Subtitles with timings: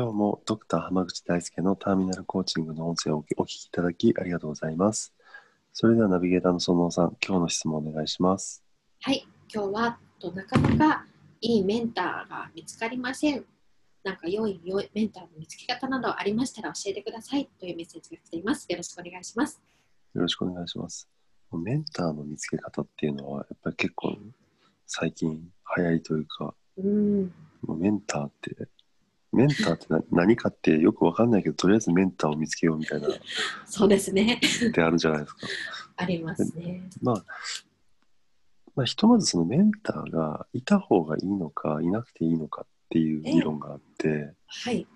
[0.00, 5.12] 今日もドクター濱口大輔のターミナルコーチングの音声をお聞きいただきありがとうございます
[5.74, 8.64] それではナビゲーターの園尾さん今日の質問お願いします
[9.02, 11.04] はい、今日はとなかなか
[11.42, 13.44] いいメンターが見つかりません。
[14.02, 18.66] なんか良い良いメンターの見つけ方などありましたら教えてくださいというメッセージが来ています。
[18.70, 19.60] よろしくお願いします。
[20.14, 21.10] よろしくお願いします
[21.52, 24.16] メンターの見つけ方っていうのはやっぱり結構
[24.86, 25.30] 最近
[25.76, 27.32] 流行りというかうん、
[27.78, 28.56] メンターって
[29.32, 33.10] メンターってな何かってよくわかんないけどとりあえずメンターを見つけようみたいなっ
[33.66, 34.40] そうですね。
[34.74, 35.46] てあるじゃないですか
[35.96, 36.82] ありますね。
[37.02, 37.24] まあ、
[38.74, 44.86] まあ、ひとまずそのメンターがいた方がいいのかいなくていいのかっていう議論があって、はい。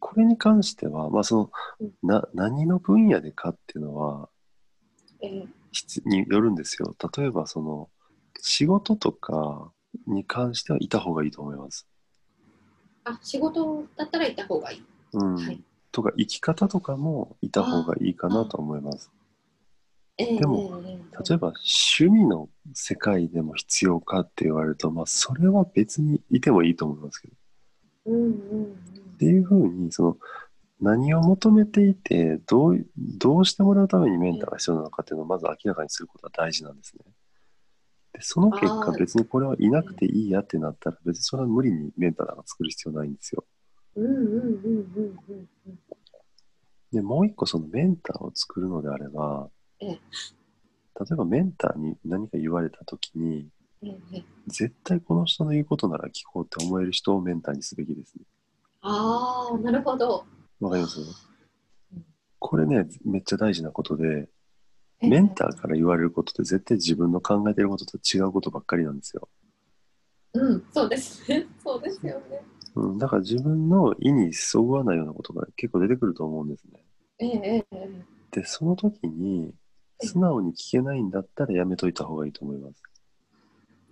[0.00, 1.50] これに関しては、まあ、その
[1.80, 4.28] うんな何の分野でかっていうのは
[5.22, 7.88] えー質によるんですよ例えばその
[8.40, 9.70] 仕事とか
[10.06, 11.86] に関してはいた方がいいと思います。
[13.10, 14.84] あ、仕事だったらいた方がいい。
[15.12, 19.10] うんはいとか生き方とかもいた方がいいかなと思います。
[20.18, 27.34] えーでも、え例えば趣味の世界でも必要かって言われると、まあ、それは別にいてもいいと思いますけど。
[28.06, 30.16] うんうんうんっていうふうにその
[30.80, 37.04] 何を求めていてどうどうしてもらうためにメンターが必要なのかっていうのをまず明らかにすることは大事なんですね。
[38.18, 43.44] でその結果別にこれはいなくていいやってなったら別にそれは無理にメンターなんか作る必要ないんですよ。
[43.94, 45.78] うんうんうんうんうんうん
[46.90, 49.98] でもう一個そのメンターを作るのであればええ例
[51.12, 53.46] えばメンターに何か言われた時に
[54.48, 58.24] 絶対この人の言うことなら聞こうって思える人をメンターにすべきですね。
[58.80, 60.24] ああ、なるほど。
[60.60, 60.98] わかります？
[60.98, 62.04] うん
[62.40, 64.26] これねめっちゃ大事なことでえー
[65.00, 69.28] メンターから言われることって絶対自分の考えてることと違うことばっかりなんですよ。
[70.34, 71.46] うん、そうですね。
[71.62, 72.42] そうですよね。
[72.74, 76.84] うん、だから自分の意にそぐわないようなことが結構出てくると思うんですね。
[77.18, 79.54] えーえーえーで、その時に
[80.00, 82.82] 素直に聞けないんだったらやめといた方がいいと思います。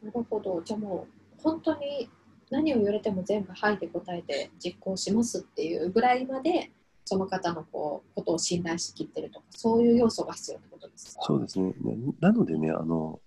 [0.02, 0.60] なるほど。
[0.62, 1.06] じゃあも
[1.38, 2.08] う本当に
[2.50, 6.70] 何を言われても全部「はい」で答えて実行しますっていうぐらいまで
[7.06, 11.22] その方のこうことを信頼しきってるとかそういう要素が必要ってことですか？
[11.22, 11.72] そうですね。
[11.80, 13.20] ねなのでね、あの、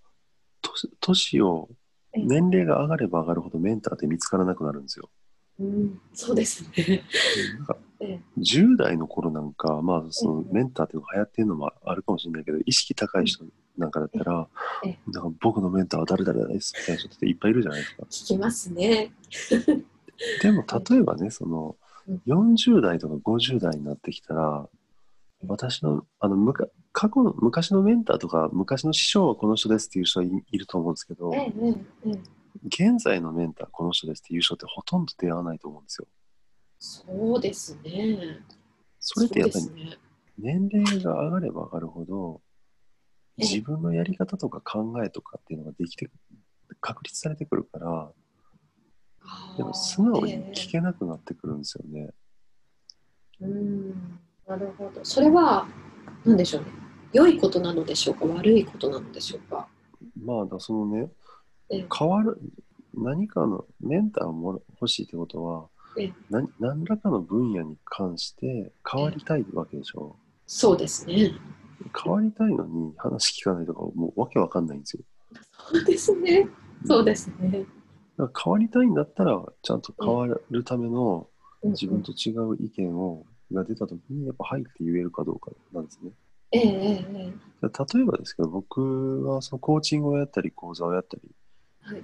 [0.60, 1.68] 年年を、
[2.12, 5.08] ええ年齢が上がれば上がるほどメンターって見つからなくなるんですよ。
[5.60, 7.04] うん、そうですね。
[7.56, 13.44] なんか ええ10代の頃なんか、まあ、そのええメンターっていうのが流行ってるのもあるかもしれないけど、意識高い人
[13.78, 14.48] なんかだったら、
[14.84, 18.02] ええなんか僕のメンターは誰々ですみたいな人っていっぱいいるじゃないですか。
[18.02, 19.14] 聞きますね。
[20.42, 21.89] でも、例えばね、そのうん、
[22.26, 24.68] 40代とか50代になってきたら、
[25.46, 31.30] 私の、あの、むか過去の、昔のメンターとか、昔の師匠はこの人ですっていう人はいいると思うんですけど
[32.66, 36.08] 現在のメンターこの人ですっていう人ってほとんど出会わないと思うんですよ。
[36.78, 38.40] そうですね。
[38.98, 39.98] それってやっぱり
[40.38, 42.40] 年齢が上がれば上がるほど、
[43.38, 46.10] ええ自分のやり方とか考えとかっていうのができて、
[46.80, 48.12] 確立されてくるから、
[49.56, 52.10] でも素直にええ聞けなくなってくるんですよね。
[53.40, 53.90] うん、
[54.46, 55.00] なるほど。
[55.04, 55.66] それは
[56.24, 56.68] 何でしょうね。
[57.12, 59.68] 良いことなのでしょうか悪いことなのでしょうか
[60.24, 61.10] まあ、だそのね
[61.70, 62.38] ええ、変わる、
[62.94, 65.68] 何かのメンターをもら欲しいってことは
[65.98, 70.16] ええ、何何らかの分野に関して変わりたいわけでしょ。
[70.46, 71.32] そうですね。
[72.02, 75.02] 変わりたいのに話聞かないとか、もうわけわかんないんですよ。
[75.70, 76.48] そうですね。
[76.84, 77.64] そうですね。
[78.20, 81.26] だから変わりたいんだったら、ちゃんと変わるための
[81.62, 86.10] うん自分と違う意見をが出たときに、やっぱはいって言えるかどうかなんですね。
[86.52, 87.32] ええええ
[87.62, 91.34] え例えばですけど、僕はそのコーチングをやったり、講座をやったり。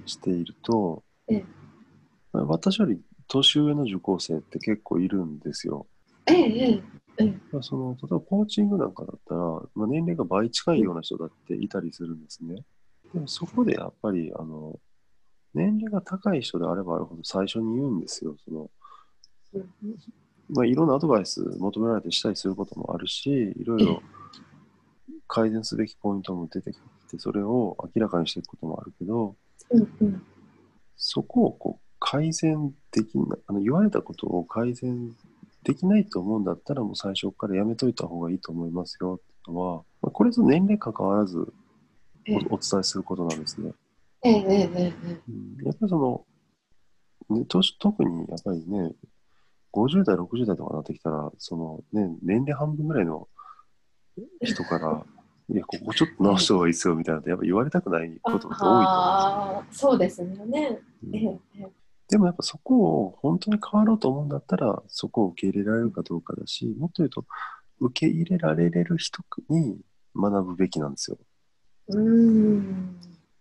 [0.05, 1.45] していると、ええ
[2.33, 5.87] 私より年上の受講生って結構いるんですよ。
[6.27, 6.83] ええ
[7.19, 9.41] ええその例えばコーチングなんかだったら、
[9.73, 12.63] まあ、年齢が倍近いような人だっていたりするんですね。
[13.13, 14.79] でもそこでやっぱりあの
[15.57, 18.35] 年齢が高い人であればあるほど最初に言うんですよ。
[18.45, 18.69] その
[19.53, 19.69] うん
[20.49, 24.01] まあ、いろんなアドバイス求められてしたりすることもあるし、いろいろ
[25.27, 29.35] 改善すべきポイントも出てきて、それを明らかにしていくこともあるけど、
[30.95, 35.11] そこをこう改善できない、あの言われたことを改善
[35.63, 41.39] できないと思うんだったら、もう最初からやめといた方がいいと思いますよっていうのは、まあ、これと年齢関わらず
[42.49, 43.71] お伝えすることなんですね。
[44.23, 46.25] ええええええうんやっぱりそ
[47.29, 48.91] の、ね、年特にやっぱりね、
[49.71, 53.27] 50代、60代とかなってきたら、そのね、年齢半分ぐらいの
[54.41, 55.05] 人から、
[55.49, 59.59] いや、ここちょっと直した方がいいですよみたいなのって、やっぱ言われたくないことって多いと思
[59.93, 60.81] うですよね。
[61.03, 61.41] うんですよ。
[61.53, 61.71] ええええ
[62.09, 67.25] でもやっぱそこを本当に変わろうと思うんだったら、そこを受け入れられるかどうかだし、もっと言うと、
[67.79, 69.81] 受け入れられれる人に
[70.15, 71.17] 学ぶべきなんですよ。
[71.89, 72.95] うーん。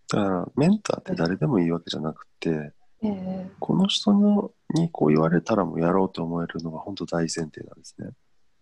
[0.08, 2.73] だから、メンターって誰でもいいわけじゃなくて、
[3.03, 8.11] ええこの人のにこう言われたらもうやろうと思えるのが本当大前提なんですね。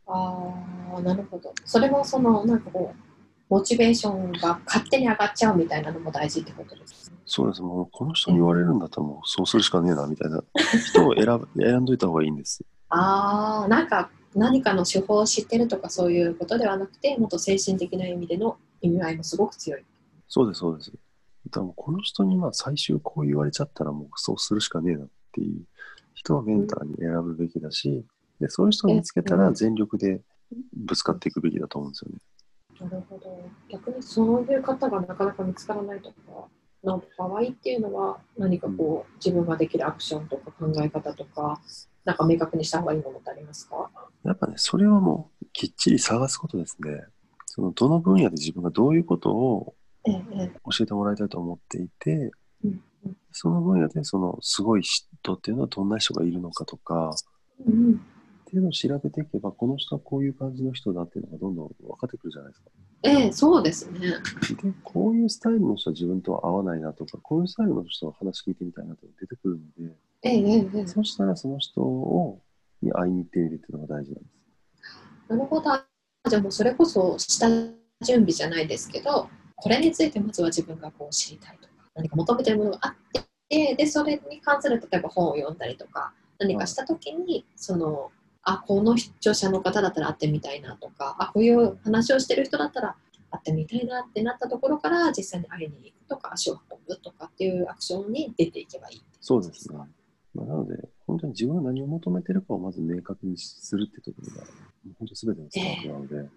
[0.06, 0.54] あ
[0.96, 1.52] あ、なるほど。
[1.64, 3.04] それもその、なんかこう、
[3.48, 7.16] モチベーションが勝手に上がっちゃうみたいなのも大事ってことですね。
[7.26, 7.62] そうです。
[7.62, 10.42] もうこの人に言われるんだったらもうそうするしかねえなみたいな
[10.86, 12.64] 人を選ぶ選んどいた方がいいんです。
[12.88, 19.84] ああ、なんか何かの手法を知ってるとかそういうことではなくて、もっと精神的な意味での意味合いもすごく強い。
[20.28, 20.92] そうです、そうです。
[21.46, 25.62] だからもうこの人にまあ最終こう言われちゃったらもうそうするしかねえなっていう
[26.14, 28.04] 人はメンターに選ぶべきだし、
[28.40, 30.22] でそういう人を見つけたら全力で
[30.74, 32.18] ぶつかっていくべきだと思うんですよね。
[32.80, 33.50] なるほど。
[33.68, 36.14] 逆にそういう方がなかなか見つからないとか、
[36.82, 41.60] の場合っていうのは何かこう、自分ができるアクションとか考え方とか、
[42.04, 43.90] なんか明確にした方がいいものってありますか？
[44.24, 47.04] やっぱね、それはもうきっちり探すことですね。
[47.46, 52.30] そのどの分野で自分がどういうことを教えてもらいたいと思っていて、
[53.32, 57.10] その分野でそのすごい人っていうのはどんな人がいるのかとか、
[57.66, 58.00] うん
[58.44, 62.70] っていうのを調べていけば、この人はこういう感じの人だっていうのがどんどん分かってくるじゃないですか。
[63.02, 64.00] ええそうですね。
[64.00, 72.40] で、こういうスタイルの人は自分とは合わないなとか、こういうスタイルの人の話聞いてみたいなっていうのが出てくるので、ええええええそしたらその人を
[72.80, 75.28] に会いに行ってみるっていうのが大事なんです。
[75.28, 75.70] なるほど。
[76.30, 82.94] じゃあもうそれこそ下準備じゃないですけど、これについてまずは自分がこう知りたいとか、何か求めてるものがあっ
[83.48, 88.10] て、で、それに関する例えば本を読んだりとか、何かしたときに、その、
[88.42, 92.96] あ、この著者の方だったら会ってみたいなとか、あ、こういう話をしてる人だったら
[93.30, 99.78] 会ってみたいなってなったところから、実際に会いに行くとか、足を運ぶとかっていうアクションに出ていけばいいそうですね。
[100.34, 104.46] まあ、なので、本当に自分が何を求めてるかをまず明確にするってところが、
[104.98, 106.28] 本当すべてのスタートなので、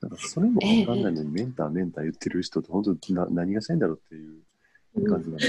[0.00, 5.46] なんかそれも分かんないのに、メンター、メンター言ってる人って、本当にな何がしたいんだろうっていう感じなので、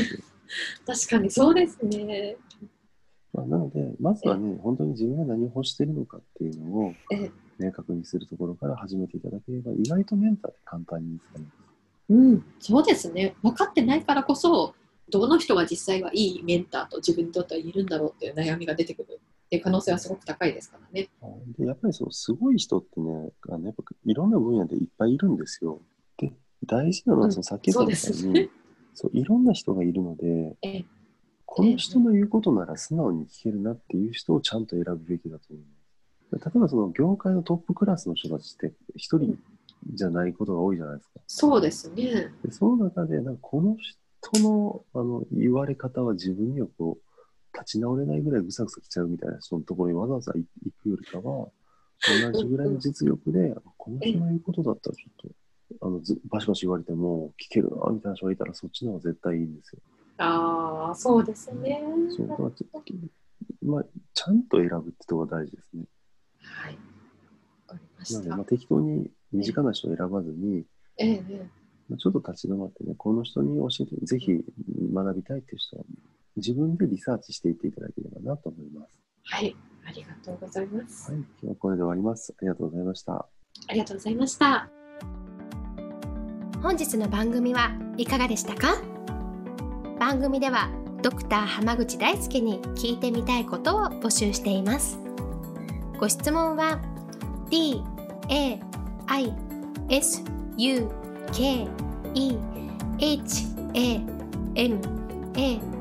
[0.86, 2.36] 確かにそうですね。
[3.34, 11.56] まあ、なので、まずはね、本当に自分が何を欲してるのかっていうのをええ明確にするところから始めていただければ、意外とメンターって簡単に見つかります。
[12.10, 13.36] うん、そうですね。
[13.42, 14.74] 分かってないからこそ、
[15.10, 19.20] どの人が実際はいいメンターと自分にとってはいるんだろうっていう悩みが出てくる
[19.52, 21.10] っていう可能性はすごく高いですからね。
[21.60, 25.82] でやっぱりそうすごい人ってねあのやっぱいろんな分野でいっぱいいるんですよ。
[26.18, 26.32] で
[26.66, 28.50] 大事なのはうんそのさっき言ったみたいそうですに、ね
[28.96, 30.86] そういろんな人がいるのでええ
[31.46, 35.66] この人の言うことなら素直に聞けるなっていう人をちゃんと選ぶべきだと思い
[36.32, 36.46] ます。
[36.46, 39.38] 例えばその業界のトップクラスの人たちって一人
[39.94, 41.20] じゃないことが多いじゃないですか。
[41.28, 42.34] そうですね。
[42.46, 47.11] でその中でなんかこの人のあの言われ方は自分にはこう
[47.62, 50.46] 立ち直れないぐらいぐさぐさきちゃうみたいな人のところにわざわざ行
[50.82, 55.32] くよりかは同じぐらいの実力でこの人の言うことだったらちょっ
[55.80, 59.82] とあのずバシバシ言われても聞けるなみたいな人がいたらそっちの方が絶対いいんですよ。
[60.18, 61.82] ああ、そうですね。
[62.16, 62.94] そうだちょっと
[63.64, 65.84] まあ、ちゃんと選ぶってとこが大事ですね。
[66.44, 66.74] はい。
[67.68, 68.46] わかりましなので、たまあ、。
[68.46, 70.66] 適当に身近な人を選ばずに、
[70.98, 71.50] ええええ
[71.90, 74.32] まあちょっと立ち止まってね、この人に教えて、ぜひ
[74.94, 75.84] 学びたいっていう人は、
[76.38, 79.00] 自分でリサーチしていっていただければなと思います。
[79.26, 79.56] はい。
[79.86, 81.12] ありがとうございます。
[81.12, 82.34] はい、今日はこれで終わります。
[82.38, 83.14] ありがとうございました。
[83.14, 84.70] ありがとうございました。
[86.62, 88.82] 本日の番組はいかがでしたか？
[90.00, 90.70] 番組では
[91.02, 95.00] ドクター濱口大輔に聞いてみたいことを募集しています
[96.00, 96.80] ご質問は
[97.50, 97.84] d
[98.30, 98.60] a
[99.08, 99.34] i
[99.90, 100.24] s
[100.58, 100.90] u
[101.32, 101.68] k
[102.14, 102.38] e
[103.00, 104.02] h a
[104.56, 104.80] m
[105.36, 105.81] a